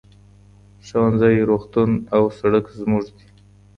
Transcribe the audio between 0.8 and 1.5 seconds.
ښوونځی،